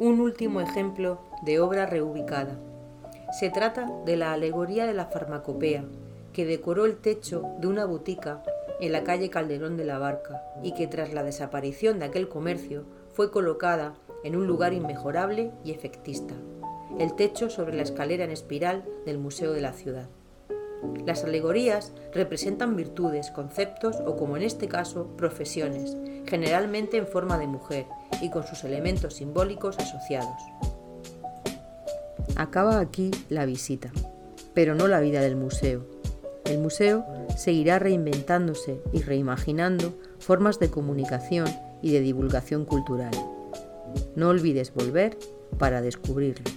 Un 0.00 0.20
último 0.20 0.60
ejemplo 0.60 1.18
de 1.42 1.58
obra 1.58 1.84
reubicada. 1.84 2.56
Se 3.36 3.50
trata 3.50 3.90
de 4.06 4.16
la 4.16 4.32
alegoría 4.32 4.86
de 4.86 4.94
la 4.94 5.06
farmacopea, 5.06 5.86
que 6.32 6.46
decoró 6.46 6.84
el 6.84 6.98
techo 6.98 7.42
de 7.58 7.66
una 7.66 7.84
botica 7.84 8.44
en 8.80 8.92
la 8.92 9.02
calle 9.02 9.28
Calderón 9.28 9.76
de 9.76 9.84
la 9.84 9.98
Barca 9.98 10.40
y 10.62 10.72
que 10.74 10.86
tras 10.86 11.12
la 11.12 11.24
desaparición 11.24 11.98
de 11.98 12.04
aquel 12.04 12.28
comercio 12.28 12.84
fue 13.12 13.32
colocada 13.32 13.94
en 14.22 14.36
un 14.36 14.46
lugar 14.46 14.72
inmejorable 14.72 15.50
y 15.64 15.72
efectista, 15.72 16.34
el 17.00 17.16
techo 17.16 17.50
sobre 17.50 17.74
la 17.74 17.82
escalera 17.82 18.22
en 18.22 18.30
espiral 18.30 18.84
del 19.04 19.18
Museo 19.18 19.52
de 19.52 19.62
la 19.62 19.72
Ciudad. 19.72 20.08
Las 21.06 21.24
alegorías 21.24 21.92
representan 22.14 22.76
virtudes, 22.76 23.32
conceptos 23.32 23.96
o, 24.06 24.14
como 24.14 24.36
en 24.36 24.44
este 24.44 24.68
caso, 24.68 25.08
profesiones, 25.16 25.96
generalmente 26.24 26.98
en 26.98 27.08
forma 27.08 27.36
de 27.36 27.48
mujer 27.48 27.86
y 28.20 28.30
con 28.30 28.46
sus 28.46 28.64
elementos 28.64 29.14
simbólicos 29.14 29.78
asociados. 29.78 30.40
Acaba 32.36 32.78
aquí 32.78 33.10
la 33.28 33.46
visita, 33.46 33.90
pero 34.54 34.74
no 34.74 34.88
la 34.88 35.00
vida 35.00 35.20
del 35.20 35.36
museo. 35.36 35.84
El 36.44 36.58
museo 36.58 37.04
seguirá 37.36 37.78
reinventándose 37.78 38.80
y 38.92 39.02
reimaginando 39.02 39.98
formas 40.18 40.58
de 40.58 40.70
comunicación 40.70 41.48
y 41.82 41.92
de 41.92 42.00
divulgación 42.00 42.64
cultural. 42.64 43.10
No 44.16 44.28
olvides 44.28 44.72
volver 44.72 45.18
para 45.58 45.80
descubrirlo. 45.80 46.50